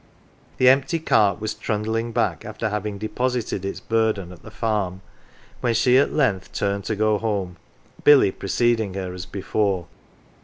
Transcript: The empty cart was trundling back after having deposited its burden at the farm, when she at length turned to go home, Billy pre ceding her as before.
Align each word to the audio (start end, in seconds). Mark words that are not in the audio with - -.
The 0.57 0.67
empty 0.67 0.97
cart 0.97 1.39
was 1.39 1.53
trundling 1.53 2.11
back 2.11 2.43
after 2.43 2.69
having 2.69 2.97
deposited 2.97 3.63
its 3.63 3.79
burden 3.79 4.31
at 4.31 4.41
the 4.41 4.49
farm, 4.49 5.01
when 5.59 5.75
she 5.75 5.95
at 5.99 6.11
length 6.11 6.51
turned 6.53 6.85
to 6.85 6.95
go 6.95 7.19
home, 7.19 7.57
Billy 8.03 8.31
pre 8.31 8.49
ceding 8.49 8.95
her 8.95 9.13
as 9.13 9.27
before. 9.27 9.85